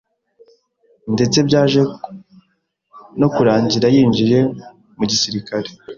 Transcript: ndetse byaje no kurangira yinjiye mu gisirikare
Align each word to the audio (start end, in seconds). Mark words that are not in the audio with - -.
ndetse 1.13 1.37
byaje 1.47 1.81
no 3.19 3.27
kurangira 3.35 3.87
yinjiye 3.95 4.39
mu 4.97 5.03
gisirikare 5.11 5.67